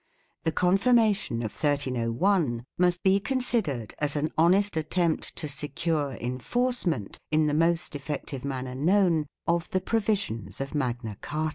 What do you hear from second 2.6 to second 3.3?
must be